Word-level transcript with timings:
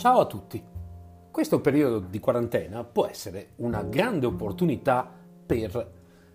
Ciao 0.00 0.20
a 0.20 0.24
tutti! 0.24 0.64
Questo 1.30 1.60
periodo 1.60 1.98
di 1.98 2.20
quarantena 2.20 2.84
può 2.84 3.04
essere 3.04 3.50
una 3.56 3.82
grande 3.82 4.24
opportunità 4.24 5.06
per 5.44 5.92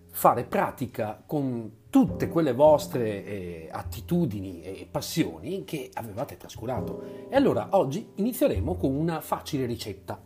fare 0.08 0.44
pratica 0.44 1.20
con 1.26 1.78
tutte 1.90 2.28
quelle 2.28 2.52
vostre 2.52 3.24
eh, 3.24 3.68
attitudini 3.68 4.62
e 4.62 4.86
passioni 4.88 5.64
che 5.64 5.90
avevate 5.94 6.36
trascurato. 6.36 7.26
E 7.28 7.34
allora 7.34 7.66
oggi 7.70 8.12
inizieremo 8.14 8.76
con 8.76 8.94
una 8.94 9.20
facile 9.20 9.66
ricetta, 9.66 10.16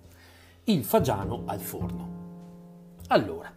il 0.65 0.85
fagiano 0.85 1.45
al 1.47 1.61
forno. 1.61 2.09
Allora, 3.07 3.51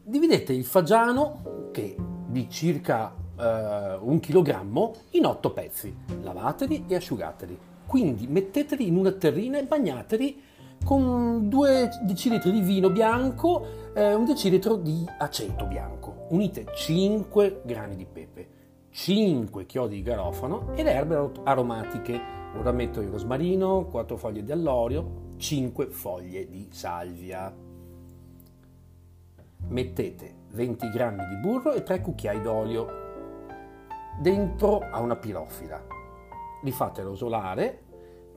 dividete 0.00 0.52
il 0.52 0.64
fagiano, 0.64 1.70
che 1.72 1.96
di 2.28 2.48
circa 2.48 3.12
eh, 3.36 3.96
un 4.00 4.20
chilogrammo, 4.20 4.94
in 5.10 5.26
otto 5.26 5.50
pezzi, 5.50 5.92
lavateli 6.22 6.84
e 6.86 6.94
asciugateli 6.94 7.74
quindi 7.86 8.26
metteteli 8.26 8.86
in 8.86 8.96
una 8.96 9.12
terrina 9.12 9.58
e 9.58 9.64
bagnateli 9.64 10.42
con 10.84 11.48
2 11.48 11.90
decilitri 12.02 12.52
di 12.52 12.60
vino 12.60 12.90
bianco, 12.90 13.92
eh, 13.94 14.14
un 14.14 14.24
decilitro 14.24 14.76
di 14.76 15.04
aceto 15.18 15.64
bianco. 15.66 16.26
Unite 16.30 16.66
5 16.74 17.62
grani 17.64 17.96
di 17.96 18.06
pepe, 18.06 18.48
5 18.90 19.66
chiodi 19.66 19.96
di 19.96 20.02
garofano 20.02 20.74
e 20.74 20.82
le 20.82 20.92
erbe 20.92 21.30
aromatiche. 21.44 22.20
Ora 22.58 22.72
metto 22.72 23.00
il 23.00 23.08
rosmarino, 23.08 23.86
4 23.86 24.16
foglie 24.16 24.42
di 24.42 24.52
allorio, 24.52 25.34
5 25.36 25.86
foglie 25.86 26.48
di 26.48 26.68
salvia. 26.70 27.54
Mettete 29.68 30.34
20 30.50 30.88
g 30.88 31.28
di 31.28 31.36
burro 31.40 31.72
e 31.72 31.82
3 31.82 32.00
cucchiai 32.00 32.40
d'olio 32.40 33.04
dentro 34.20 34.78
a 34.78 35.00
una 35.00 35.16
pirofila 35.16 35.95
li 36.66 36.72
fate 36.72 37.02
rosolare 37.02 37.84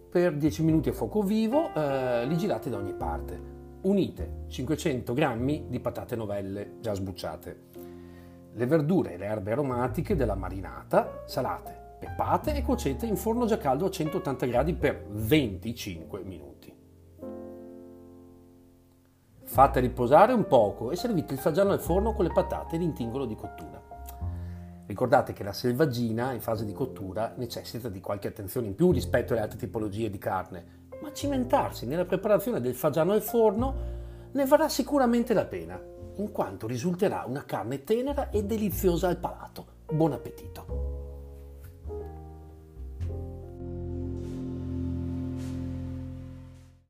per 0.09 0.35
10 0.35 0.63
minuti 0.63 0.89
a 0.89 0.93
fuoco 0.93 1.23
vivo, 1.23 1.73
eh, 1.73 2.25
li 2.27 2.37
girate 2.37 2.69
da 2.69 2.77
ogni 2.77 2.93
parte. 2.93 3.57
Unite 3.81 4.45
500 4.47 5.13
g 5.13 5.67
di 5.67 5.79
patate 5.79 6.15
novelle 6.15 6.75
già 6.79 6.93
sbucciate, 6.93 7.61
le 8.53 8.65
verdure 8.65 9.13
e 9.13 9.17
le 9.17 9.25
erbe 9.25 9.51
aromatiche 9.53 10.15
della 10.15 10.35
marinata, 10.35 11.23
salate, 11.25 11.95
peppate 11.99 12.53
e 12.53 12.61
cuocete 12.61 13.05
in 13.05 13.15
forno 13.15 13.45
già 13.45 13.57
caldo 13.57 13.85
a 13.85 13.89
180 13.89 14.45
gradi 14.45 14.73
per 14.73 15.05
25 15.09 16.23
minuti. 16.23 16.75
Fate 19.43 19.79
riposare 19.79 20.33
un 20.33 20.45
poco 20.45 20.91
e 20.91 20.95
servite 20.95 21.33
il 21.33 21.39
fagiano 21.39 21.71
al 21.71 21.79
forno 21.79 22.13
con 22.13 22.25
le 22.25 22.31
patate 22.31 22.75
e 22.75 22.79
l'intingolo 22.79 23.25
di 23.25 23.35
cottura. 23.35 23.88
Ricordate 24.89 25.33
che 25.33 25.43
la 25.43 25.53
selvaggina 25.53 26.31
in 26.31 26.41
fase 26.41 26.65
di 26.65 26.73
cottura 26.73 27.35
necessita 27.37 27.89
di 27.89 28.01
qualche 28.01 28.27
attenzione 28.27 28.65
in 28.65 28.73
più 28.73 28.91
rispetto 28.91 29.33
alle 29.33 29.43
altre 29.43 29.59
tipologie 29.59 30.09
di 30.09 30.17
carne, 30.17 30.87
ma 31.03 31.13
cimentarsi 31.13 31.85
nella 31.85 32.05
preparazione 32.05 32.59
del 32.59 32.73
fagiano 32.73 33.11
al 33.11 33.21
forno 33.21 33.75
ne 34.31 34.45
varrà 34.47 34.67
sicuramente 34.67 35.35
la 35.35 35.45
pena, 35.45 35.79
in 36.15 36.31
quanto 36.31 36.65
risulterà 36.65 37.23
una 37.27 37.45
carne 37.45 37.83
tenera 37.83 38.31
e 38.31 38.43
deliziosa 38.43 39.09
al 39.09 39.17
palato. 39.17 39.67
Buon 39.91 40.13
appetito! 40.13 40.78